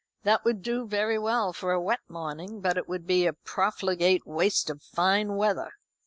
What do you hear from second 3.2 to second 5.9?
a profligate waste of fine weather.